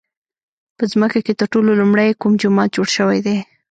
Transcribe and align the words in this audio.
په 0.77 0.83
ځمکه 0.91 1.19
کې 1.25 1.33
تر 1.39 1.47
ټولو 1.53 1.69
لومړی 1.79 2.09
کوم 2.21 2.33
جومات 2.41 2.69
جوړ 2.75 2.87
شوی 2.97 3.19
دی؟ 3.25 3.37